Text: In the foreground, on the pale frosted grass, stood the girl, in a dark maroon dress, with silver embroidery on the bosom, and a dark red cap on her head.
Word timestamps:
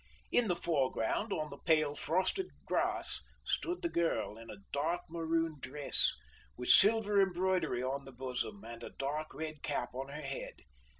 In 0.31 0.47
the 0.47 0.55
foreground, 0.55 1.31
on 1.31 1.51
the 1.51 1.59
pale 1.59 1.93
frosted 1.93 2.47
grass, 2.65 3.21
stood 3.43 3.83
the 3.83 3.87
girl, 3.89 4.35
in 4.35 4.49
a 4.49 4.63
dark 4.71 5.01
maroon 5.11 5.59
dress, 5.59 6.15
with 6.57 6.69
silver 6.69 7.21
embroidery 7.21 7.83
on 7.83 8.05
the 8.05 8.11
bosom, 8.11 8.63
and 8.63 8.81
a 8.81 8.89
dark 8.89 9.31
red 9.31 9.61
cap 9.61 9.93
on 9.93 10.07
her 10.09 10.23
head. 10.23 10.63